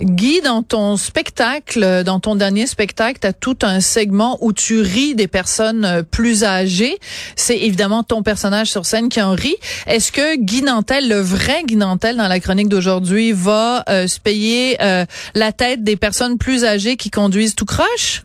Guy, 0.00 0.40
dans 0.40 0.62
ton 0.64 0.96
spectacle, 0.96 2.02
dans 2.04 2.18
ton 2.18 2.34
dernier 2.34 2.66
spectacle, 2.66 3.20
tu 3.20 3.26
as 3.28 3.32
tout 3.32 3.56
un 3.62 3.80
segment 3.80 4.38
où 4.40 4.52
tu 4.52 4.80
ris 4.80 5.14
des 5.14 5.28
personnes 5.28 5.84
euh, 5.84 6.02
plus 6.02 6.42
âgées. 6.42 6.98
C'est 7.36 7.58
évidemment 7.58 8.02
ton 8.02 8.22
personnage 8.22 8.70
sur 8.70 8.86
scène 8.86 9.08
qui 9.08 9.22
en 9.22 9.32
rit. 9.32 9.56
Est-ce 9.86 10.10
que 10.10 10.36
Guy 10.36 10.62
Nantel, 10.62 11.08
le 11.08 11.20
vrai 11.20 11.62
Guy 11.64 11.76
Nantel 11.76 12.16
dans 12.16 12.26
la 12.26 12.40
chronique 12.40 12.68
d'aujourd'hui, 12.68 13.32
va 13.32 13.84
euh, 13.88 14.08
se 14.08 14.18
payer 14.18 14.76
euh, 14.82 15.06
la 15.34 15.52
tête 15.52 15.84
des 15.84 15.96
personnes 15.96 16.38
plus 16.38 16.64
âgées 16.64 16.96
qui 16.96 17.10
conduisent 17.10 17.54
tout 17.54 17.66
croche? 17.66 18.24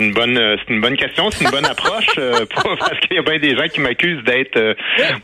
C'est 0.00 0.06
une 0.06 0.14
bonne 0.14 0.38
euh, 0.38 0.56
c'est 0.66 0.72
une 0.72 0.80
bonne 0.80 0.96
question, 0.96 1.30
c'est 1.30 1.44
une 1.44 1.50
bonne 1.50 1.66
approche 1.70 2.06
euh, 2.18 2.46
pour- 2.54 2.74
parce 2.78 2.98
qu'il 3.00 3.16
y 3.16 3.18
a 3.18 3.22
bien 3.22 3.38
des 3.38 3.54
gens 3.54 3.68
qui 3.68 3.80
m'accusent 3.80 4.24
d'être 4.24 4.56
euh, 4.56 4.72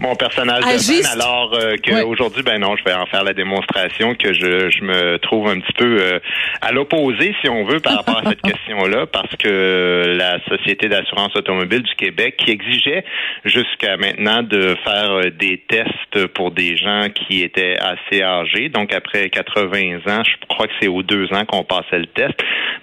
mon 0.01 0.15
personnage 0.17 0.61
de 0.65 0.69
Agiste. 0.69 1.05
scène 1.05 1.19
alors 1.21 1.55
euh, 1.55 1.77
que 1.83 1.95
Ouais. 1.95 2.03
aujourd'hui 2.03 2.43
ben 2.43 2.59
non, 2.59 2.77
je 2.77 2.85
vais 2.85 2.93
en 2.93 3.07
faire 3.07 3.25
la 3.25 3.33
démonstration 3.33 4.15
que 4.15 4.35
je, 4.35 4.69
je 4.69 4.83
me 4.85 5.17
trouve 5.19 5.49
un 5.49 5.61
petit 5.61 5.73
peu 5.73 6.21
à 6.61 6.73
l'opposé 6.73 7.35
si 7.41 7.49
on 7.49 7.65
veut 7.65 7.81
par 7.81 7.97
rapport 7.97 8.19
à 8.19 8.29
cette 8.29 8.43
question-là 8.43 9.07
parce 9.07 9.35
que 9.37 10.15
la 10.15 10.39
Société 10.47 10.89
d'assurance 10.89 11.35
automobile 11.37 11.83
du 11.83 11.95
Québec 11.95 12.35
qui 12.37 12.51
exigeait 12.51 13.03
jusqu'à 13.47 13.97
maintenant 13.97 14.43
de 14.43 14.77
faire 14.85 15.31
des 15.39 15.57
tests 15.69 16.27
pour 16.35 16.51
des 16.51 16.77
gens 16.77 17.07
qui 17.15 17.43
étaient 17.43 17.77
assez 17.81 18.23
âgés, 18.23 18.69
donc 18.69 18.93
après 18.93 19.31
80 19.31 20.01
ans, 20.09 20.23
je 20.23 20.47
crois 20.49 20.67
que 20.67 20.73
c'est 20.81 20.89
aux 20.89 21.03
deux 21.03 21.33
ans 21.33 21.47
qu'on 21.47 21.65
passait 21.65 21.99
le 21.99 22.07
test. 22.07 22.35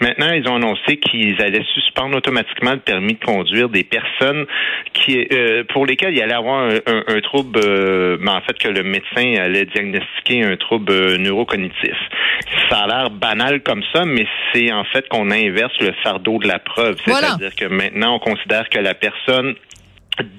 Maintenant, 0.02 0.31
ils 0.31 0.47
ont 0.50 0.55
annoncé 0.55 0.97
qu'ils 0.97 1.39
allaient 1.41 1.59
suspendre 1.73 1.82
automatiquement 2.13 2.71
le 2.71 2.79
permis 2.79 3.13
de 3.15 3.23
conduire 3.23 3.69
des 3.69 3.83
personnes 3.83 4.45
qui, 4.93 5.27
euh, 5.31 5.63
pour 5.71 5.85
lesquelles 5.85 6.13
il 6.13 6.21
allait 6.21 6.33
avoir 6.33 6.63
un, 6.65 6.75
un- 6.85 7.03
un 7.07 7.21
trouble, 7.21 7.59
euh, 7.65 8.17
mais 8.19 8.31
en 8.31 8.41
fait 8.41 8.57
que 8.57 8.67
le 8.67 8.83
médecin 8.83 9.35
allait 9.41 9.65
diagnostiquer 9.65 10.43
un 10.43 10.55
trouble 10.57 10.91
euh, 10.91 11.17
neurocognitif. 11.17 11.95
Ça 12.69 12.79
a 12.79 12.87
l'air 12.87 13.09
banal 13.09 13.61
comme 13.61 13.83
ça, 13.93 14.05
mais 14.05 14.25
c'est 14.53 14.71
en 14.71 14.83
fait 14.85 15.07
qu'on 15.09 15.29
inverse 15.31 15.73
le 15.79 15.91
fardeau 16.03 16.39
de 16.39 16.47
la 16.47 16.59
preuve. 16.59 16.97
Voilà. 17.05 17.27
C'est-à-dire 17.37 17.55
que 17.55 17.65
maintenant, 17.65 18.15
on 18.15 18.19
considère 18.19 18.69
que 18.69 18.79
la 18.79 18.93
personne 18.93 19.55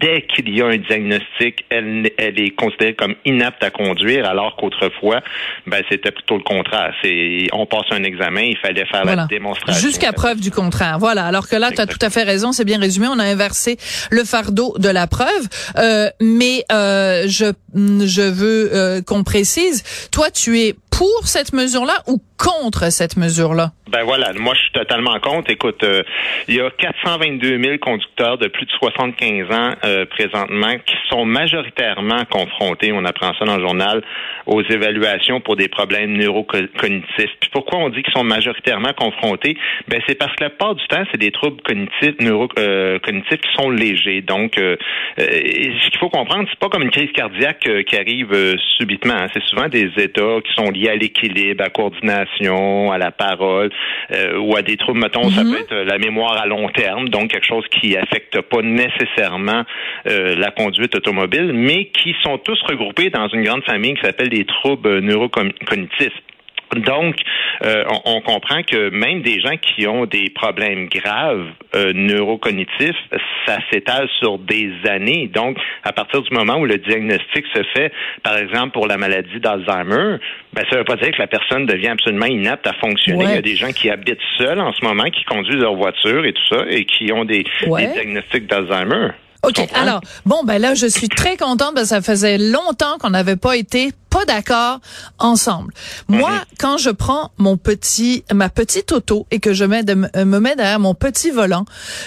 dès 0.00 0.22
qu'il 0.22 0.48
y 0.54 0.62
a 0.62 0.66
un 0.66 0.76
diagnostic, 0.76 1.64
elle, 1.70 2.10
elle 2.18 2.40
est 2.40 2.50
considérée 2.50 2.94
comme 2.94 3.14
inapte 3.24 3.62
à 3.64 3.70
conduire, 3.70 4.28
alors 4.28 4.56
qu'autrefois, 4.56 5.20
ben, 5.66 5.82
c'était 5.90 6.10
plutôt 6.12 6.36
le 6.36 6.42
contraire. 6.42 6.92
C'est, 7.02 7.48
on 7.52 7.66
passe 7.66 7.86
un 7.90 8.04
examen, 8.04 8.42
il 8.42 8.56
fallait 8.58 8.86
faire 8.86 9.02
Voilà. 9.02 9.22
la 9.22 9.26
démonstration. 9.26 9.80
Jusqu'à 9.86 10.12
preuve 10.12 10.40
du 10.40 10.50
contraire. 10.50 10.98
Voilà. 10.98 11.24
Alors 11.26 11.48
que 11.48 11.56
là, 11.56 11.70
tu 11.72 11.80
as 11.80 11.86
tout 11.86 11.98
à 12.02 12.10
fait 12.10 12.22
raison, 12.22 12.52
c'est 12.52 12.64
bien 12.64 12.78
résumé. 12.78 13.06
On 13.10 13.18
a 13.18 13.24
inversé 13.24 13.76
le 14.10 14.24
fardeau 14.24 14.74
de 14.78 14.88
la 14.88 15.06
preuve. 15.06 15.48
Euh, 15.78 16.08
mais 16.20 16.64
euh, 16.72 17.24
je, 17.26 17.46
je 17.74 18.22
veux 18.22 18.70
euh, 18.74 19.02
qu'on 19.02 19.24
précise, 19.24 19.82
toi, 20.10 20.30
tu 20.30 20.60
es 20.60 20.74
pour 20.90 21.26
cette 21.26 21.52
mesure-là 21.52 21.94
ou 22.06 22.22
contre 22.38 22.92
cette 22.92 23.16
mesure-là? 23.16 23.72
Ben 23.90 24.04
voilà, 24.04 24.32
moi 24.34 24.54
je 24.54 24.60
suis 24.60 24.72
totalement 24.72 25.18
contre. 25.18 25.50
Écoute, 25.50 25.82
euh, 25.82 26.02
il 26.46 26.54
y 26.54 26.60
a 26.60 26.70
422 26.70 27.60
000 27.62 27.78
conducteurs 27.78 28.38
de 28.38 28.46
plus 28.46 28.64
de 28.66 28.70
75 28.72 29.50
ans 29.50 29.63
euh, 29.84 30.04
présentement 30.06 30.74
qui 30.86 30.94
sont 31.08 31.24
majoritairement 31.24 32.24
confrontés, 32.30 32.92
on 32.92 33.04
apprend 33.04 33.32
ça 33.38 33.44
dans 33.44 33.56
le 33.56 33.62
journal, 33.62 34.02
aux 34.46 34.62
évaluations 34.62 35.40
pour 35.40 35.56
des 35.56 35.68
problèmes 35.68 36.12
neurocognitifs. 36.16 37.34
Puis 37.40 37.50
pourquoi 37.52 37.78
on 37.78 37.88
dit 37.88 38.02
qu'ils 38.02 38.12
sont 38.14 38.24
majoritairement 38.24 38.92
confrontés? 38.96 39.56
Ben 39.88 40.00
c'est 40.06 40.18
parce 40.18 40.34
que 40.36 40.44
la 40.44 40.50
plupart 40.50 40.74
du 40.74 40.86
temps, 40.86 41.04
c'est 41.10 41.20
des 41.20 41.30
troubles 41.30 41.60
cognitifs, 41.62 42.14
neurocognitifs 42.20 43.40
qui 43.40 43.52
sont 43.56 43.70
légers. 43.70 44.20
Donc, 44.22 44.58
euh, 44.58 44.76
euh, 45.18 45.24
ce 45.24 45.90
qu'il 45.90 45.98
faut 45.98 46.10
comprendre, 46.10 46.46
c'est 46.50 46.58
pas 46.58 46.68
comme 46.68 46.82
une 46.82 46.90
crise 46.90 47.12
cardiaque 47.12 47.66
euh, 47.66 47.82
qui 47.82 47.96
arrive 47.96 48.32
euh, 48.32 48.54
subitement. 48.76 49.14
hein. 49.14 49.28
C'est 49.32 49.42
souvent 49.44 49.68
des 49.68 49.90
états 49.96 50.40
qui 50.44 50.52
sont 50.54 50.70
liés 50.70 50.90
à 50.90 50.96
l'équilibre, 50.96 51.62
à 51.62 51.64
la 51.64 51.70
coordination, 51.70 52.92
à 52.92 52.98
la 52.98 53.10
parole, 53.10 53.70
euh, 54.12 54.38
ou 54.38 54.56
à 54.56 54.62
des 54.62 54.76
troubles, 54.76 55.00
mettons, 55.00 55.28
ça 55.30 55.42
peut 55.42 55.60
être 55.60 55.72
euh, 55.72 55.84
la 55.84 55.98
mémoire 55.98 56.36
à 56.40 56.46
long 56.46 56.68
terme, 56.68 57.08
donc 57.08 57.30
quelque 57.30 57.46
chose 57.46 57.64
qui 57.70 57.96
affecte 57.96 58.40
pas 58.40 58.62
nécessairement 58.62 59.53
euh, 60.08 60.34
la 60.36 60.50
conduite 60.50 60.94
automobile, 60.96 61.52
mais 61.54 61.86
qui 61.86 62.14
sont 62.22 62.38
tous 62.38 62.60
regroupés 62.62 63.10
dans 63.10 63.28
une 63.28 63.42
grande 63.44 63.64
famille 63.64 63.94
qui 63.94 64.02
s'appelle 64.02 64.28
les 64.28 64.44
troubles 64.44 65.00
neurocognitifs. 65.00 66.18
Donc, 66.76 67.14
euh, 67.64 67.84
on, 68.04 68.16
on 68.16 68.20
comprend 68.20 68.62
que 68.62 68.90
même 68.90 69.22
des 69.22 69.38
gens 69.38 69.56
qui 69.58 69.86
ont 69.86 70.06
des 70.06 70.28
problèmes 70.30 70.88
graves 70.88 71.46
euh, 71.76 71.92
neurocognitifs, 71.94 72.96
ça 73.46 73.58
s'étale 73.70 74.08
sur 74.18 74.38
des 74.38 74.72
années. 74.88 75.30
Donc, 75.32 75.56
à 75.84 75.92
partir 75.92 76.22
du 76.22 76.34
moment 76.34 76.56
où 76.56 76.64
le 76.66 76.78
diagnostic 76.78 77.44
se 77.54 77.62
fait, 77.76 77.92
par 78.24 78.36
exemple 78.38 78.72
pour 78.72 78.88
la 78.88 78.96
maladie 78.96 79.38
d'Alzheimer, 79.38 80.16
ben, 80.52 80.64
ça 80.68 80.76
ne 80.76 80.78
veut 80.78 80.84
pas 80.84 80.96
dire 80.96 81.12
que 81.12 81.20
la 81.20 81.28
personne 81.28 81.66
devient 81.66 81.88
absolument 81.88 82.26
inapte 82.26 82.66
à 82.66 82.72
fonctionner. 82.74 83.24
Ouais. 83.24 83.30
Il 83.32 83.34
y 83.36 83.38
a 83.38 83.42
des 83.42 83.56
gens 83.56 83.70
qui 83.70 83.88
habitent 83.90 84.18
seuls 84.38 84.58
en 84.60 84.72
ce 84.72 84.84
moment, 84.84 85.04
qui 85.04 85.22
conduisent 85.24 85.60
leur 85.60 85.74
voiture 85.74 86.24
et 86.24 86.32
tout 86.32 86.46
ça, 86.56 86.64
et 86.68 86.84
qui 86.86 87.12
ont 87.12 87.24
des, 87.24 87.44
Ouais. 87.68 87.86
des 87.86 87.92
diagnostics 87.92 88.46
d'Alzheimer. 88.46 89.10
OK. 89.46 89.54
Comprends? 89.56 89.80
Alors, 89.80 90.00
bon, 90.26 90.42
ben 90.44 90.58
là, 90.58 90.74
je 90.74 90.86
suis 90.86 91.08
très 91.08 91.36
contente 91.36 91.74
parce 91.74 91.84
que 91.88 91.94
ça 91.94 92.02
faisait 92.02 92.38
longtemps 92.38 92.98
qu'on 92.98 93.10
n'avait 93.10 93.36
pas 93.36 93.56
été 93.56 93.92
pas 94.10 94.24
d'accord 94.24 94.80
ensemble. 95.18 95.72
Moi, 96.08 96.30
quand 96.58 96.78
je 96.78 96.90
prends 96.90 97.32
mon 97.38 97.56
petit, 97.56 98.24
ma 98.32 98.48
petite 98.48 98.92
auto 98.92 99.26
et 99.30 99.40
que 99.40 99.52
je 99.52 99.64
mets 99.64 99.82
de, 99.82 99.92
m- 99.92 100.10
me 100.14 100.38
mets 100.38 100.54
derrière 100.56 100.78
mon 100.80 100.94
petit 100.94 101.30
volant, 101.30 101.64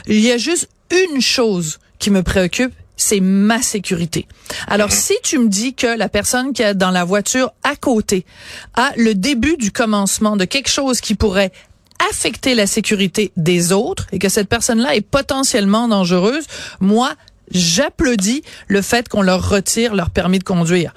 il 0.07 0.19
y 0.21 0.31
a 0.31 0.37
juste 0.37 0.69
une 0.91 1.21
chose 1.21 1.79
qui 1.99 2.09
me 2.11 2.23
préoccupe, 2.23 2.73
c'est 2.95 3.19
ma 3.19 3.61
sécurité. 3.61 4.25
Alors, 4.67 4.91
si 4.91 5.13
tu 5.21 5.37
me 5.37 5.49
dis 5.49 5.73
que 5.75 5.85
la 5.97 6.09
personne 6.09 6.53
qui 6.53 6.61
est 6.63 6.73
dans 6.73 6.91
la 6.91 7.03
voiture 7.03 7.51
à 7.63 7.75
côté 7.75 8.25
a 8.75 8.91
le 8.95 9.13
début 9.13 9.57
du 9.57 9.71
commencement 9.71 10.37
de 10.37 10.45
quelque 10.45 10.69
chose 10.69 11.01
qui 11.01 11.13
pourrait 11.13 11.51
affecter 12.09 12.55
la 12.55 12.67
sécurité 12.67 13.31
des 13.37 13.71
autres 13.71 14.07
et 14.11 14.19
que 14.19 14.29
cette 14.29 14.49
personne-là 14.49 14.95
est 14.95 15.01
potentiellement 15.01 15.87
dangereuse, 15.87 16.45
moi, 16.79 17.13
j'applaudis 17.53 18.41
le 18.67 18.81
fait 18.81 19.07
qu'on 19.09 19.21
leur 19.21 19.49
retire 19.49 19.95
leur 19.95 20.09
permis 20.09 20.39
de 20.39 20.43
conduire. 20.43 20.91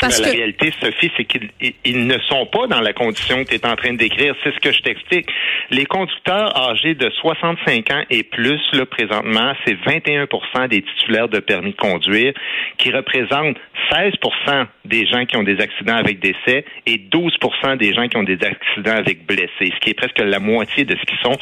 Parce 0.00 0.18
Mais 0.20 0.24
que 0.24 0.30
la 0.30 0.36
réalité, 0.36 0.72
Sophie, 0.80 1.10
c'est 1.16 1.24
qu'ils 1.24 1.50
ils- 1.60 1.74
ils 1.84 2.06
ne 2.06 2.18
sont 2.28 2.46
pas 2.46 2.66
dans 2.66 2.80
la 2.80 2.92
condition 2.92 3.44
que 3.44 3.48
tu 3.50 3.54
es 3.56 3.66
en 3.66 3.76
train 3.76 3.92
de 3.92 3.98
décrire. 3.98 4.34
C'est 4.42 4.54
ce 4.54 4.58
que 4.60 4.72
je 4.72 4.80
t'explique. 4.82 5.26
Les 5.70 5.86
conducteurs 5.86 6.56
âgés 6.70 6.94
de 6.94 7.10
65 7.20 7.90
ans 7.90 8.02
et 8.10 8.22
plus, 8.22 8.60
là, 8.72 8.84
présentement, 8.86 9.52
c'est 9.64 9.74
21% 9.74 10.68
des 10.68 10.82
titulaires 10.82 11.28
de 11.28 11.38
permis 11.40 11.70
de 11.72 11.76
conduire, 11.76 12.32
qui 12.78 12.90
représentent 12.90 13.56
16% 13.90 14.66
des 14.84 15.06
gens 15.06 15.24
qui 15.26 15.36
ont 15.36 15.42
des 15.42 15.60
accidents 15.60 15.96
avec 15.96 16.20
décès 16.20 16.64
et 16.86 16.98
12% 16.98 17.76
des 17.76 17.94
gens 17.94 18.08
qui 18.08 18.16
ont 18.16 18.22
des 18.22 18.38
accidents 18.42 18.96
avec 18.96 19.26
blessés, 19.26 19.48
ce 19.74 19.80
qui 19.80 19.90
est 19.90 19.94
presque 19.94 20.18
la 20.18 20.38
moitié 20.38 20.84
de 20.84 20.96
ce 20.96 21.02
qu'ils 21.04 21.18
sont. 21.22 21.38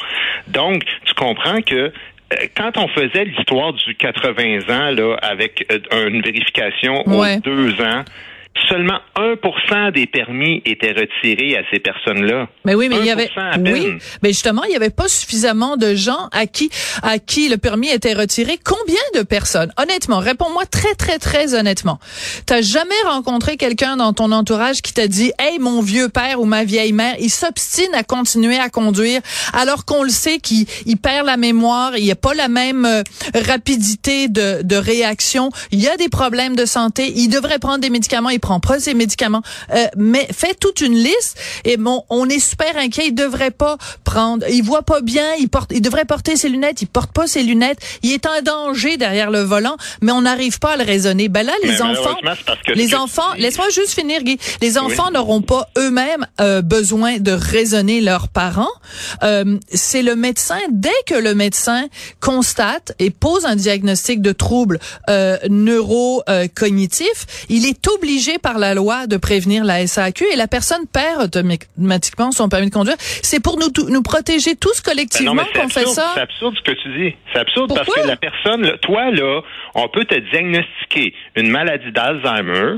Donc, 0.47 0.83
tu 1.05 1.13
comprends 1.13 1.61
que 1.61 1.91
quand 2.55 2.77
on 2.77 2.87
faisait 2.89 3.25
l'histoire 3.25 3.73
du 3.73 3.95
80 3.95 4.59
ans 4.69 4.91
là 4.91 5.15
avec 5.21 5.65
euh, 5.71 6.09
une 6.09 6.21
vérification 6.21 7.03
Ouais. 7.07 7.37
aux 7.37 7.39
deux 7.41 7.81
ans, 7.81 8.03
seulement 8.69 8.99
1% 9.15 9.93
des 9.93 10.07
permis 10.07 10.61
étaient 10.65 10.91
retirés 10.91 11.57
à 11.57 11.61
ces 11.71 11.79
personnes-là. 11.79 12.47
Mais 12.65 12.75
oui, 12.75 12.89
mais 12.89 12.97
il 12.99 13.05
y 13.05 13.11
avait 13.11 13.29
oui, 13.59 13.97
mais 14.21 14.29
justement, 14.29 14.63
il 14.63 14.69
n'y 14.69 14.75
avait 14.75 14.89
pas 14.89 15.07
suffisamment 15.07 15.77
de 15.77 15.95
gens 15.95 16.29
à 16.31 16.45
qui 16.47 16.69
à 17.01 17.19
qui 17.19 17.49
le 17.49 17.57
permis 17.57 17.89
était 17.89 18.13
retiré. 18.13 18.59
Combien 18.63 19.01
de 19.15 19.23
personnes? 19.23 19.71
Honnêtement, 19.77 20.19
réponds-moi 20.19 20.65
très 20.65 20.95
très 20.95 21.17
très 21.17 21.53
honnêtement. 21.53 21.99
T'as 22.45 22.61
jamais 22.61 22.95
rencontré 23.05 23.57
quelqu'un 23.57 23.97
dans 23.97 24.13
ton 24.13 24.31
entourage 24.31 24.81
qui 24.81 24.93
t'a 24.93 25.07
dit 25.07 25.31
"Hey, 25.39 25.59
mon 25.59 25.81
vieux 25.81 26.09
père 26.09 26.41
ou 26.41 26.45
ma 26.45 26.63
vieille 26.63 26.93
mère, 26.93 27.15
il 27.19 27.29
s'obstine 27.29 27.93
à 27.93 28.03
continuer 28.03 28.57
à 28.57 28.69
conduire 28.69 29.21
alors 29.53 29.85
qu'on 29.85 30.03
le 30.03 30.09
sait 30.09 30.39
qu'il 30.39 30.65
il 30.85 30.97
perd 30.97 31.25
la 31.25 31.37
mémoire, 31.37 31.97
il 31.97 32.03
n'y 32.03 32.11
a 32.11 32.15
pas 32.15 32.33
la 32.33 32.47
même 32.47 32.85
euh, 32.85 33.03
rapidité 33.47 34.27
de, 34.27 34.61
de 34.61 34.75
réaction, 34.75 35.49
il 35.71 35.79
y 35.79 35.87
a 35.87 35.97
des 35.97 36.09
problèmes 36.09 36.55
de 36.55 36.65
santé, 36.65 37.11
il 37.15 37.29
devrait 37.29 37.59
prendre 37.59 37.79
des 37.79 37.89
médicaments, 37.89 38.29
il 38.29 38.39
prend 38.41 38.59
pas 38.59 38.79
ses 38.79 38.93
médicaments. 38.93 39.41
Euh, 39.73 39.85
mais 39.95 40.27
fait 40.31 40.55
toute 40.59 40.81
une 40.81 40.95
liste 40.95 41.37
et 41.63 41.77
bon, 41.77 42.03
on 42.09 42.27
est 42.27 42.39
super 42.39 42.77
inquiet. 42.77 43.07
Il 43.07 43.15
devrait 43.15 43.51
pas 43.51 43.77
prendre. 44.03 44.45
Il 44.49 44.63
voit 44.63 44.83
pas 44.83 45.01
bien. 45.01 45.33
Il 45.39 45.49
porte. 45.49 45.71
Il 45.73 45.81
devrait 45.81 46.05
porter 46.05 46.35
ses 46.35 46.49
lunettes. 46.49 46.81
Il 46.81 46.87
porte 46.87 47.11
pas 47.11 47.27
ses 47.27 47.43
lunettes. 47.43 47.79
Il 48.03 48.11
est 48.11 48.25
en 48.25 48.41
danger 48.43 48.97
derrière 48.97 49.31
le 49.31 49.41
volant, 49.41 49.77
mais 50.01 50.11
on 50.11 50.21
n'arrive 50.21 50.59
pas 50.59 50.73
à 50.73 50.77
le 50.77 50.83
raisonner. 50.83 51.29
Ben 51.29 51.45
là, 51.45 51.53
les 51.63 51.81
enfants, 51.81 52.17
les 52.67 52.95
enfants. 52.95 53.33
Laisse-moi 53.37 53.69
juste 53.69 53.93
finir, 53.93 54.23
Guy. 54.23 54.37
Les 54.61 54.77
enfants 54.77 55.11
n'auront 55.11 55.41
pas 55.41 55.69
eux-mêmes 55.77 56.25
euh, 56.39 56.61
besoin 56.61 57.19
de 57.19 57.31
raisonner 57.31 58.01
leurs 58.01 58.27
parents. 58.27 58.71
Euh, 59.23 59.57
c'est 59.71 60.01
le 60.01 60.15
médecin 60.15 60.59
dès 60.71 60.89
que 61.05 61.15
le 61.15 61.35
médecin 61.35 61.87
constate 62.19 62.93
et 62.99 63.09
pose 63.09 63.45
un 63.45 63.55
diagnostic 63.55 64.21
de 64.21 64.31
trouble 64.31 64.79
euh, 65.09 65.37
neurocognitif, 65.49 67.45
il 67.49 67.65
est 67.65 67.87
obligé 67.87 68.30
par 68.39 68.57
la 68.57 68.73
loi 68.73 69.07
de 69.07 69.17
prévenir 69.17 69.63
la 69.63 69.85
SAQ 69.85 70.25
et 70.33 70.35
la 70.35 70.47
personne 70.47 70.85
perd 70.91 71.23
automatiquement 71.23 72.31
son 72.31 72.49
permis 72.49 72.69
de 72.69 72.73
conduire. 72.73 72.97
C'est 72.99 73.41
pour 73.41 73.57
nous, 73.57 73.69
nous 73.89 74.01
protéger 74.01 74.55
tous 74.55 74.81
collectivement 74.81 75.35
ben 75.35 75.61
qu'on 75.61 75.69
fait 75.69 75.85
ça? 75.85 76.11
C'est 76.15 76.21
absurde 76.21 76.55
ce 76.57 76.71
que 76.71 76.77
tu 76.77 76.89
dis. 76.97 77.15
C'est 77.33 77.39
absurde 77.39 77.73
parce 77.75 77.87
que 77.87 78.07
la 78.07 78.15
personne, 78.15 78.77
toi, 78.81 79.11
là, 79.11 79.41
on 79.75 79.87
peut 79.87 80.05
te 80.05 80.17
diagnostiquer 80.31 81.13
une 81.35 81.49
maladie 81.49 81.91
d'Alzheimer. 81.91 82.77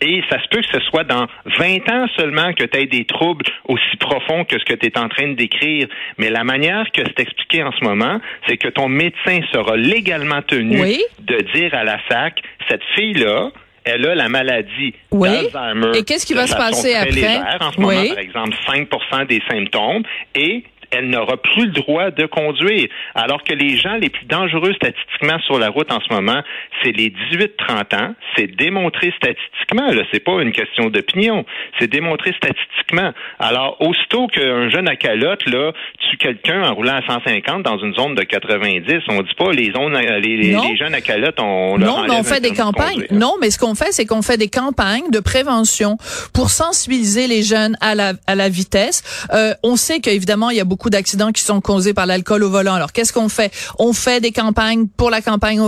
Et 0.00 0.22
ça 0.28 0.42
se 0.42 0.48
peut 0.50 0.60
que 0.60 0.78
ce 0.78 0.84
soit 0.90 1.04
dans 1.04 1.26
20 1.58 1.88
ans 1.88 2.06
seulement 2.16 2.52
que 2.52 2.64
tu 2.64 2.78
aies 2.78 2.86
des 2.86 3.06
troubles 3.06 3.44
aussi 3.64 3.96
profonds 3.98 4.44
que 4.44 4.58
ce 4.58 4.64
que 4.64 4.74
tu 4.74 4.86
es 4.86 4.98
en 4.98 5.08
train 5.08 5.28
de 5.28 5.34
décrire. 5.34 5.86
Mais 6.18 6.30
la 6.30 6.44
manière 6.44 6.90
que 6.92 7.00
c'est 7.06 7.20
expliqué 7.20 7.62
en 7.62 7.72
ce 7.72 7.82
moment, 7.82 8.20
c'est 8.46 8.58
que 8.58 8.68
ton 8.68 8.88
médecin 8.88 9.40
sera 9.52 9.76
légalement 9.76 10.42
tenu 10.42 10.78
de 11.20 11.38
dire 11.54 11.74
à 11.74 11.84
la 11.84 11.98
SAC, 12.08 12.42
cette 12.68 12.82
fille-là, 12.96 13.50
elle 13.84 14.06
a 14.06 14.14
la 14.14 14.28
maladie 14.28 14.94
oui. 15.10 15.28
d'Alzheimer. 15.30 15.98
Et 15.98 16.04
qu'est-ce 16.04 16.26
qui 16.26 16.34
va 16.34 16.46
se 16.46 16.56
passer 16.56 16.94
après? 16.94 17.38
En 17.60 17.72
ce 17.72 17.80
moment, 17.80 18.08
par 18.08 18.18
exemple, 18.18 18.56
5% 18.66 19.26
des 19.26 19.42
symptômes 19.48 20.02
et 20.34 20.64
elle 20.96 21.08
n'aura 21.08 21.36
plus 21.36 21.66
le 21.66 21.72
droit 21.72 22.10
de 22.10 22.26
conduire. 22.26 22.88
Alors 23.14 23.42
que 23.42 23.52
les 23.52 23.76
gens 23.76 23.94
les 23.94 24.10
plus 24.10 24.26
dangereux 24.26 24.72
statistiquement 24.74 25.38
sur 25.40 25.58
la 25.58 25.68
route 25.68 25.90
en 25.92 26.00
ce 26.00 26.12
moment, 26.12 26.40
c'est 26.82 26.92
les 26.92 27.12
18-30 27.32 27.96
ans. 27.96 28.14
C'est 28.36 28.54
démontré 28.56 29.12
statistiquement. 29.16 29.90
Là, 29.92 30.02
c'est 30.12 30.20
pas 30.20 30.40
une 30.42 30.52
question 30.52 30.90
d'opinion. 30.90 31.44
C'est 31.78 31.90
démontré 31.90 32.32
statistiquement. 32.36 33.12
Alors, 33.38 33.76
aussitôt 33.80 34.26
qu'un 34.28 34.70
jeune 34.70 34.88
à 34.88 34.96
calotte 34.96 35.46
là 35.46 35.72
tue 36.10 36.16
quelqu'un 36.16 36.62
en 36.62 36.74
roulant 36.74 36.96
à 36.96 37.02
150 37.06 37.62
dans 37.62 37.78
une 37.78 37.94
zone 37.94 38.14
de 38.14 38.22
90, 38.22 39.02
on 39.08 39.22
dit 39.22 39.34
pas 39.36 39.52
les 39.52 39.72
zones, 39.72 39.96
les, 39.96 40.36
les, 40.36 40.76
jeunes 40.76 40.94
à 40.94 41.00
calotte, 41.00 41.38
on 41.40 41.78
non, 41.78 42.02
mais 42.02 42.14
on 42.14 42.22
fait 42.22 42.40
des 42.40 42.52
campagnes. 42.52 43.06
Non, 43.10 43.34
mais 43.40 43.50
ce 43.50 43.58
qu'on 43.58 43.74
fait, 43.74 43.92
c'est 43.92 44.06
qu'on 44.06 44.22
fait 44.22 44.36
des 44.36 44.48
campagnes 44.48 45.10
de 45.10 45.20
prévention 45.20 45.96
pour 46.32 46.50
sensibiliser 46.50 47.26
les 47.26 47.42
jeunes 47.42 47.76
à 47.80 47.94
la 47.94 48.12
à 48.26 48.34
la 48.34 48.48
vitesse. 48.48 49.02
Euh, 49.32 49.54
on 49.62 49.76
sait 49.76 50.00
qu'évidemment 50.00 50.50
il 50.50 50.56
y 50.56 50.60
a 50.60 50.64
beaucoup 50.64 50.83
d'accidents 50.90 51.32
qui 51.32 51.42
sont 51.42 51.60
causés 51.60 51.94
par 51.94 52.06
l'alcool 52.06 52.42
au 52.44 52.50
volant. 52.50 52.74
Alors, 52.74 52.92
qu'est-ce 52.92 53.12
qu'on 53.12 53.28
fait? 53.28 53.52
On 53.78 53.92
fait 53.92 54.20
des 54.20 54.32
campagnes 54.32 54.86
pour 54.86 55.10
la 55.10 55.20
campagne, 55.20 55.60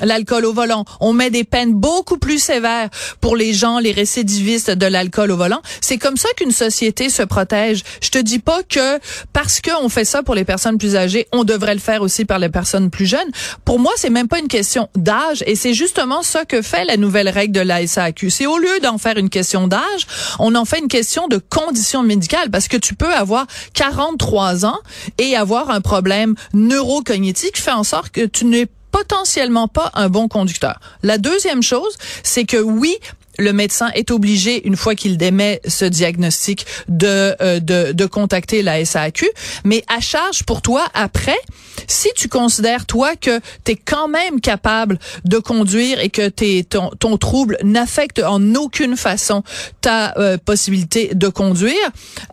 l'alcool 0.00 0.44
au 0.44 0.52
volant. 0.52 0.84
On 1.00 1.12
met 1.12 1.30
des 1.30 1.44
peines 1.44 1.74
beaucoup 1.74 2.18
plus 2.18 2.38
sévères 2.38 2.88
pour 3.20 3.36
les 3.36 3.52
gens, 3.52 3.78
les 3.78 3.92
récidivistes 3.92 4.70
de 4.70 4.86
l'alcool 4.86 5.30
au 5.30 5.36
volant. 5.36 5.60
C'est 5.80 5.98
comme 5.98 6.16
ça 6.16 6.28
qu'une 6.36 6.50
société 6.50 7.08
se 7.08 7.22
protège. 7.22 7.82
Je 8.00 8.10
te 8.10 8.18
dis 8.18 8.38
pas 8.38 8.62
que 8.62 8.98
parce 9.32 9.60
qu'on 9.60 9.88
fait 9.88 10.04
ça 10.04 10.22
pour 10.22 10.34
les 10.34 10.44
personnes 10.44 10.78
plus 10.78 10.96
âgées, 10.96 11.28
on 11.32 11.44
devrait 11.44 11.74
le 11.74 11.80
faire 11.80 12.02
aussi 12.02 12.24
par 12.24 12.38
les 12.38 12.48
personnes 12.48 12.90
plus 12.90 13.06
jeunes. 13.06 13.30
Pour 13.64 13.78
moi, 13.78 13.92
c'est 13.96 14.10
même 14.10 14.28
pas 14.28 14.38
une 14.38 14.48
question 14.48 14.88
d'âge 14.96 15.42
et 15.46 15.56
c'est 15.56 15.74
justement 15.74 16.22
ça 16.22 16.44
que 16.44 16.62
fait 16.62 16.84
la 16.84 16.96
nouvelle 16.96 17.28
règle 17.28 17.52
de 17.52 17.60
la 17.60 17.86
SAQ. 17.86 18.30
C'est 18.30 18.46
au 18.46 18.58
lieu 18.58 18.80
d'en 18.82 18.98
faire 18.98 19.16
une 19.16 19.30
question 19.30 19.68
d'âge, 19.68 20.06
on 20.38 20.54
en 20.54 20.64
fait 20.64 20.78
une 20.78 20.88
question 20.88 21.28
de 21.28 21.38
conditions 21.38 22.02
médicales 22.02 22.50
parce 22.50 22.68
que 22.68 22.76
tu 22.76 22.94
peux 22.94 23.12
avoir 23.12 23.46
40 23.74 24.11
trois 24.16 24.64
ans 24.64 24.78
et 25.18 25.36
avoir 25.36 25.70
un 25.70 25.80
problème 25.80 26.34
neurocognitif 26.52 27.52
fait 27.54 27.72
en 27.72 27.84
sorte 27.84 28.10
que 28.10 28.26
tu 28.26 28.44
n'es 28.44 28.66
potentiellement 28.90 29.68
pas 29.68 29.90
un 29.94 30.08
bon 30.08 30.28
conducteur. 30.28 30.78
La 31.02 31.18
deuxième 31.18 31.62
chose, 31.62 31.96
c'est 32.22 32.44
que 32.44 32.58
oui, 32.58 32.98
le 33.38 33.52
médecin 33.52 33.90
est 33.94 34.10
obligé, 34.10 34.66
une 34.66 34.76
fois 34.76 34.94
qu'il 34.94 35.16
démet 35.16 35.60
ce 35.66 35.84
diagnostic, 35.84 36.66
de, 36.88 37.34
euh, 37.40 37.60
de, 37.60 37.92
de, 37.92 38.06
contacter 38.06 38.62
la 38.62 38.84
SAQ. 38.84 39.28
Mais 39.64 39.84
à 39.88 40.00
charge 40.00 40.44
pour 40.44 40.62
toi, 40.62 40.84
après, 40.94 41.38
si 41.86 42.08
tu 42.14 42.28
considères, 42.28 42.86
toi, 42.86 43.16
que 43.16 43.40
tu 43.64 43.72
es 43.72 43.76
quand 43.76 44.08
même 44.08 44.40
capable 44.40 44.98
de 45.24 45.38
conduire 45.38 46.00
et 46.00 46.10
que 46.10 46.28
t'es, 46.28 46.64
ton, 46.68 46.90
ton 46.98 47.16
trouble 47.16 47.56
n'affecte 47.62 48.20
en 48.20 48.54
aucune 48.54 48.96
façon 48.96 49.42
ta 49.80 50.16
euh, 50.18 50.36
possibilité 50.38 51.10
de 51.14 51.28
conduire, 51.28 51.74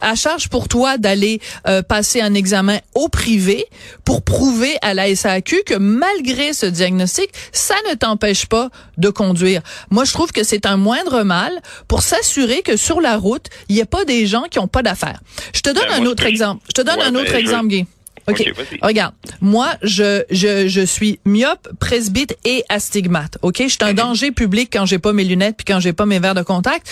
à 0.02 0.16
charge 0.16 0.50
pour 0.50 0.68
toi 0.68 0.98
d'aller 0.98 1.40
euh, 1.68 1.82
passer 1.82 2.22
un 2.22 2.34
examen 2.34 2.80
au 2.94 3.10
privé 3.10 3.66
pour 4.06 4.22
prouver 4.22 4.78
à 4.82 4.94
la 4.94 5.14
SAQ 5.16 5.64
que 5.66 5.76
malgré 5.76 6.54
ce 6.54 6.66
diagnostic, 6.66 7.30
ça 7.52 7.76
ne 7.90 7.96
t'empêche 7.96 8.46
pas 8.46 8.70
de 8.98 9.10
conduire. 9.10 9.62
Moi, 9.90 10.06
je 10.06 10.14
trouve 10.14 10.32
que 10.32 10.44
c'est 10.44 10.66
un 10.66 10.78
moindre 11.00 11.24
mal 11.24 11.62
pour 11.88 12.02
s'assurer 12.02 12.62
que 12.62 12.78
sur 12.78 13.02
la 13.02 13.18
route, 13.18 13.48
il 13.68 13.76
n'y 13.76 13.82
a 13.82 13.86
pas 13.86 14.06
des 14.06 14.26
gens 14.28 14.44
qui 14.50 14.60
ont 14.60 14.68
pas 14.68 14.84
d'affaires. 14.84 15.20
Je 15.54 15.62
te 15.62 15.70
donne 15.70 15.88
ben, 15.90 16.04
un 16.04 16.06
autre 16.06 16.26
exemple. 16.26 16.64
Je 16.68 16.74
te 16.74 16.82
donne 16.82 17.02
un 17.02 17.16
autre 17.16 17.32
ben, 17.32 17.40
exemple, 17.40 17.68
Guy. 17.68 17.86
OK. 18.28 18.46
Regarde, 18.84 19.14
moi, 19.42 19.70
je, 19.82 20.24
je, 20.30 20.68
je 20.68 20.82
suis 20.82 21.20
myope, 21.26 21.68
presbyte 21.80 22.38
et 22.46 22.64
astigmate. 22.70 23.38
OK? 23.42 23.58
Je 23.60 23.68
suis 23.68 23.78
un 23.82 23.90
mhm. 23.90 23.96
danger 23.96 24.32
public 24.32 24.70
quand 24.72 24.86
j'ai 24.86 25.00
pas 25.00 25.14
mes 25.14 25.24
lunettes 25.24 25.58
puis 25.58 25.66
quand 25.66 25.80
j'ai 25.80 25.94
pas 25.94 26.06
mes 26.06 26.20
verres 26.20 26.36
de 26.36 26.44
contact. 26.44 26.88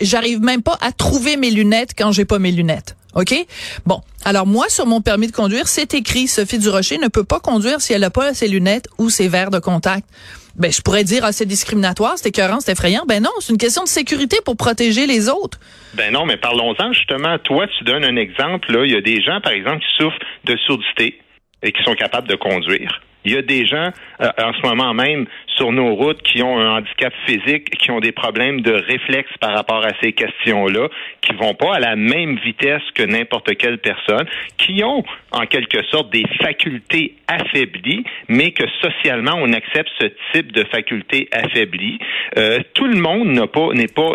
J'arrive 0.00 0.40
même 0.40 0.62
pas 0.62 0.76
à 0.80 0.90
trouver 0.90 1.36
mes 1.36 1.50
lunettes 1.50 1.92
quand 1.96 2.10
j'ai 2.10 2.24
pas 2.24 2.40
mes 2.40 2.50
lunettes. 2.50 2.96
OK? 3.14 3.34
Bon. 3.86 4.00
Alors, 4.24 4.46
moi, 4.46 4.66
sur 4.68 4.86
mon 4.86 5.00
permis 5.00 5.28
de 5.28 5.32
conduire, 5.32 5.68
c'est 5.68 5.94
écrit 5.94 6.26
Sophie 6.26 6.58
Durocher 6.58 6.98
ne 6.98 7.06
peut 7.06 7.22
pas 7.22 7.38
conduire 7.38 7.80
si 7.80 7.92
elle 7.92 8.00
n'a 8.00 8.10
pas 8.10 8.34
ses 8.34 8.48
lunettes 8.48 8.88
ou 8.98 9.10
ses 9.10 9.28
verres 9.28 9.50
de 9.50 9.60
contact 9.60 10.08
ben 10.56 10.70
je 10.70 10.80
pourrais 10.80 11.04
dire 11.04 11.24
ah, 11.24 11.32
c'est 11.32 11.46
discriminatoire, 11.46 12.14
c'est 12.16 12.28
écœurant, 12.28 12.60
c'est 12.60 12.72
effrayant. 12.72 13.04
Ben 13.06 13.22
non, 13.22 13.30
c'est 13.40 13.52
une 13.52 13.58
question 13.58 13.82
de 13.84 13.88
sécurité 13.88 14.38
pour 14.44 14.56
protéger 14.56 15.06
les 15.06 15.28
autres. 15.28 15.58
Ben 15.94 16.12
non, 16.12 16.26
mais 16.26 16.36
parlons-en 16.36 16.92
justement. 16.92 17.38
Toi, 17.38 17.66
tu 17.78 17.84
donnes 17.84 18.04
un 18.04 18.16
exemple. 18.16 18.72
Là, 18.72 18.84
il 18.84 18.92
y 18.92 18.96
a 18.96 19.00
des 19.00 19.20
gens, 19.20 19.40
par 19.40 19.52
exemple, 19.52 19.80
qui 19.80 20.02
souffrent 20.02 20.18
de 20.44 20.56
surdité 20.56 21.20
et 21.62 21.72
qui 21.72 21.82
sont 21.82 21.94
capables 21.94 22.28
de 22.28 22.36
conduire. 22.36 23.00
Il 23.24 23.32
y 23.32 23.36
a 23.36 23.42
des 23.42 23.66
gens 23.66 23.90
euh, 24.20 24.28
en 24.38 24.52
ce 24.52 24.66
moment 24.66 24.94
même 24.94 25.26
sur 25.56 25.72
nos 25.72 25.94
routes 25.94 26.22
qui 26.22 26.42
ont 26.42 26.58
un 26.58 26.78
handicap 26.78 27.12
physique, 27.26 27.70
qui 27.78 27.90
ont 27.90 28.00
des 28.00 28.12
problèmes 28.12 28.60
de 28.60 28.72
réflexe 28.72 29.30
par 29.40 29.54
rapport 29.54 29.84
à 29.84 29.90
ces 30.02 30.12
questions-là, 30.12 30.88
qui 31.20 31.32
vont 31.34 31.54
pas 31.54 31.76
à 31.76 31.80
la 31.80 31.96
même 31.96 32.36
vitesse 32.36 32.82
que 32.94 33.02
n'importe 33.02 33.56
quelle 33.56 33.78
personne, 33.78 34.26
qui 34.58 34.82
ont 34.84 35.04
en 35.30 35.46
quelque 35.46 35.82
sorte 35.90 36.10
des 36.10 36.24
facultés 36.40 37.14
affaiblies, 37.28 38.04
mais 38.28 38.50
que 38.50 38.64
socialement 38.82 39.34
on 39.36 39.52
accepte 39.52 39.90
ce 40.00 40.06
type 40.32 40.52
de 40.52 40.64
facultés 40.64 41.28
affaiblies. 41.32 41.98
Euh, 42.36 42.58
tout 42.74 42.86
le 42.86 42.96
monde 42.96 43.28
n'a 43.28 43.46
pas 43.46 43.68
n'est 43.72 43.86
pas 43.88 44.10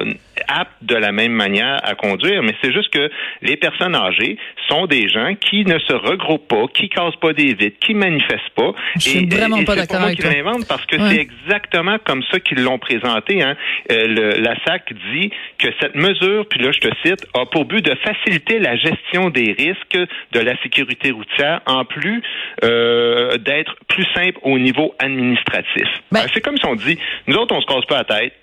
apte 0.50 0.74
de 0.82 0.96
la 0.96 1.12
même 1.12 1.32
manière 1.32 1.78
à 1.84 1.96
conduire, 1.96 2.44
mais 2.44 2.56
c'est 2.62 2.74
juste 2.74 2.92
que 2.92 3.10
les 3.42 3.58
personnes 3.58 3.96
âgées 3.96 4.38
sont 4.68 4.86
des 4.86 5.08
gens 5.08 5.36
qui 5.36 5.66
ne 5.66 5.80
se 5.80 5.94
regroupent 5.94 6.48
pas, 6.48 6.66
qui 6.74 6.90
cassent 6.90 7.16
pas 7.22 7.34
des 7.34 7.54
vitres, 7.54 7.78
qui 7.80 7.94
manifestent 7.94 8.50
pas. 8.56 8.74
Je 8.96 9.02
suis 9.02 9.26
vraiment 9.26 9.64
pas 9.64 9.76
d'accord 9.76 10.02
avec 10.02 10.20
toi. 10.20 10.32
parce 10.68 10.86
que 10.86 10.98
c'est 11.10 11.20
exactement 11.20 11.98
comme 12.04 12.24
ça 12.32 12.40
qu'ils 12.40 12.64
l'ont 12.64 12.80
présenté. 12.80 13.42
Hein. 13.42 13.56
Euh, 13.92 14.40
la 14.40 14.56
SAC 14.66 14.94
dit 15.14 15.32
que 15.58 15.68
cette 15.80 15.96
mesure, 15.96 16.46
puis 16.50 16.60
là 16.60 16.72
je 16.72 16.80
te 16.80 16.90
cite, 17.06 17.26
a 17.34 17.46
pour 17.46 17.66
but 17.66 17.84
de 17.84 17.96
faciliter 17.96 18.60
la 18.60 18.76
gestion 18.76 19.30
des 19.30 19.56
risques 19.58 20.10
de 20.32 20.40
la 20.40 20.60
sécurité 20.62 21.12
routière, 21.12 21.62
en 21.66 21.86
plus 21.86 22.22
euh, 22.64 23.38
d'être 23.38 23.76
plus 23.88 24.06
simple 24.14 24.40
au 24.44 24.58
niveau 24.58 24.94
administratif. 25.00 25.88
Ben, 26.12 26.22
c'est 26.34 26.42
comme 26.42 26.58
si 26.58 26.66
on 26.66 26.76
dit, 26.76 26.98
nous 27.28 27.36
autres 27.36 27.56
on 27.56 27.62
se 27.62 27.66
casse 27.66 27.86
pas 27.86 27.98
la 27.98 28.04
tête, 28.04 28.34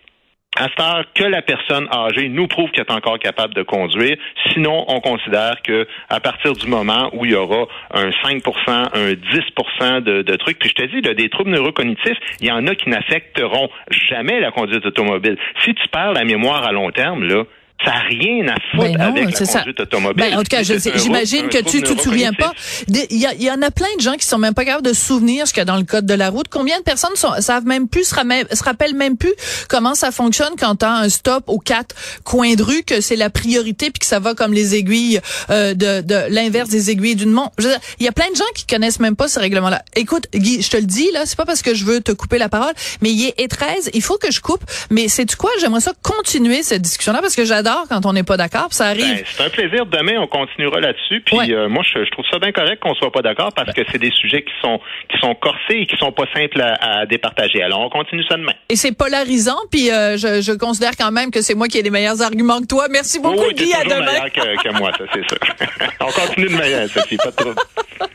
à 0.56 0.68
heure 0.80 1.04
que 1.14 1.25
la 1.25 1.42
personne 1.42 1.88
âgée 1.92 2.28
nous 2.28 2.46
prouve 2.46 2.70
qu'elle 2.70 2.84
est 2.88 2.92
encore 2.92 3.18
capable 3.18 3.54
de 3.54 3.62
conduire. 3.62 4.16
Sinon, 4.52 4.84
on 4.88 5.00
considère 5.00 5.62
que 5.62 5.86
à 6.08 6.20
partir 6.20 6.54
du 6.54 6.66
moment 6.66 7.10
où 7.12 7.25
il 7.25 7.32
y 7.32 7.34
aura 7.34 7.66
un 7.92 8.10
5% 8.10 8.42
un 8.68 9.12
10 9.12 10.00
de, 10.00 10.22
de 10.22 10.36
trucs, 10.36 10.58
puis 10.58 10.70
je 10.70 10.75
te 10.75 10.86
dis, 10.86 11.00
là, 11.00 11.14
des 11.14 11.28
troubles 11.28 11.50
neurocognitifs, 11.50 12.18
il 12.40 12.46
y 12.46 12.52
en 12.52 12.66
a 12.66 12.75
qui 12.75 12.88
n'affecteront 12.88 13.68
jamais 14.08 14.40
la 14.40 14.50
conduite 14.50 14.84
automobile. 14.86 15.36
Si 15.64 15.75
tu 15.75 15.88
perds 15.88 16.12
la 16.12 16.25
mémoire 16.25 16.64
à 16.66 16.72
long 16.72 16.90
terme, 16.90 17.25
là, 17.25 17.44
ça 17.85 17.90
n'a 17.90 18.00
rien 18.09 18.49
à 18.49 18.54
foutre 18.71 18.92
Ben 18.92 18.99
non, 18.99 19.23
avec 19.23 19.38
la 19.38 19.47
ça. 19.47 19.59
conduite 19.59 19.80
automobile. 19.80 20.25
Ben, 20.30 20.38
en 20.38 20.42
tout 20.42 20.49
cas, 20.49 20.62
j'imagine 20.62 21.49
que 21.49 21.59
tu 21.59 21.83
tu 21.83 21.95
te 21.95 22.02
souviens 22.02 22.33
pas. 22.33 22.52
Il 22.88 23.16
y, 23.18 23.50
en 23.50 23.61
a 23.62 23.71
plein 23.71 23.95
de 23.97 24.00
gens 24.00 24.14
qui 24.14 24.26
sont 24.26 24.38
même 24.38 24.54
pas 24.54 24.64
capables 24.64 24.87
de 24.87 24.95
se 24.95 25.04
souvenir 25.04 25.47
ce 25.47 25.52
qu'il 25.52 25.61
y 25.61 25.62
a 25.62 25.66
dans 25.66 25.76
le 25.76 25.85
code 25.85 26.06
de 26.06 26.14
la 26.14 26.30
route. 26.30 26.47
Combien 26.49 26.78
de 26.78 26.83
personnes 26.83 27.14
sont, 27.16 27.30
savent 27.40 27.66
même 27.66 27.87
plus, 27.88 28.04
se, 28.04 28.64
rappellent 28.64 28.95
même 28.95 29.16
plus 29.16 29.35
comment 29.68 29.95
ça 29.95 30.11
fonctionne 30.11 30.54
quand 30.59 30.76
t'as 30.76 30.90
un 30.90 31.09
stop 31.09 31.45
aux 31.49 31.59
quatre 31.59 31.95
coins 32.25 32.54
de 32.54 32.62
rue, 32.62 32.83
que 32.83 33.00
c'est 33.00 33.16
la 33.16 33.28
priorité 33.30 33.90
puis 33.90 34.00
que 34.00 34.06
ça 34.06 34.21
va 34.21 34.35
comme 34.35 34.54
les 34.54 34.75
aiguilles 34.75 35.21
euh, 35.50 35.75
de, 35.75 36.00
de 36.00 36.33
l'inverse 36.33 36.71
des 36.71 36.90
aiguilles 36.90 37.16
d'une 37.16 37.30
montre. 37.30 37.52
Il 37.99 38.04
y 38.04 38.09
a 38.09 38.12
plein 38.12 38.30
de 38.30 38.37
gens 38.37 38.45
qui 38.54 38.66
connaissent 38.66 39.00
même 39.00 39.16
pas 39.16 39.28
ce 39.28 39.38
règlement-là. 39.38 39.83
Écoute, 39.97 40.28
Guy, 40.35 40.62
je 40.62 40.71
te 40.71 40.76
le 40.78 40.85
dis 40.85 41.11
là, 41.12 41.26
c'est 41.26 41.37
pas 41.37 41.45
parce 41.45 41.62
que 41.62 41.75
je 41.75 41.85
veux 41.85 42.00
te 42.00 42.12
couper 42.12 42.38
la 42.38 42.49
parole, 42.49 42.73
mais 43.02 43.11
il 43.11 43.33
est 43.37 43.49
13, 43.49 43.90
il 43.92 44.02
faut 44.02 44.16
que 44.16 44.33
je 44.33 44.40
coupe. 44.40 44.64
Mais 44.90 45.09
c'est 45.09 45.26
tu 45.26 45.37
quoi? 45.37 45.50
J'aimerais 45.61 45.80
ça 45.80 45.92
continuer 46.02 46.62
cette 46.62 46.83
discussion-là 46.83 47.21
parce 47.21 47.35
que 47.35 47.45
j'adore 47.45 47.65
quand 47.88 48.06
on 48.06 48.12
n'est 48.12 48.23
pas 48.23 48.37
d'accord. 48.37 48.68
Ça 48.70 48.87
arrive. 48.87 49.16
Ben, 49.16 49.25
c'est 49.26 49.44
un 49.44 49.50
plaisir. 49.50 49.87
Demain, 49.87 50.18
on 50.18 50.26
continuera 50.26 50.80
là-dessus. 50.80 51.20
Puis 51.25 51.37
Ouais. 51.37 51.50
euh, 51.52 51.68
moi, 51.68 51.82
je, 51.85 52.04
je 52.04 52.11
trouve 52.11 52.25
ça 52.30 52.38
bien 52.38 52.52
correct 52.52 52.80
qu'on 52.80 52.94
soit 52.94 53.11
pas 53.12 53.23
d'accord 53.23 53.52
parce 53.54 53.73
que 53.73 53.82
c'est 53.90 53.99
des 53.99 54.11
sujets 54.12 54.42
qui 54.42 54.52
sont 54.62 54.80
qui 55.11 55.18
sont 55.18 55.35
corsés 55.35 55.78
et 55.80 55.87
qui 55.87 55.96
sont 55.96 56.12
pas 56.12 56.25
simples 56.35 56.61
à, 56.61 57.00
à 57.00 57.06
départager. 57.06 57.62
Alors, 57.62 57.80
on 57.80 57.88
continue 57.90 58.25
ça 58.28 58.37
demain. 58.37 58.52
Et 58.68 58.76
c'est 58.76 58.92
polarisant, 58.96 59.58
puis 59.70 59.90
euh, 59.90 60.16
je, 60.16 60.40
je 60.40 60.52
considère 60.52 60.92
quand 60.99 61.11
même 61.12 61.30
que 61.30 61.42
c'est 61.42 61.54
moi 61.54 61.68
qui 61.68 61.78
ai 61.78 61.82
les 61.82 61.90
meilleurs 61.90 62.23
arguments 62.23 62.61
que 62.61 62.66
toi. 62.66 62.87
Merci 62.90 63.20
beaucoup, 63.20 63.44
oui, 63.49 63.54
Guy. 63.54 63.73
À 63.75 63.85
demain. 63.85 64.00
meilleur 64.06 64.32
que, 64.32 64.62
que 64.62 64.78
moi, 64.78 64.90
ça, 64.96 65.04
c'est 65.12 65.26
sûr. 65.28 65.38
on 66.00 66.06
continue 66.12 66.49
de 66.49 66.56
meilleur, 66.56 66.88
Sophie, 66.88 67.16
pas 67.16 67.30
de 67.30 67.37
trouble. 67.37 67.56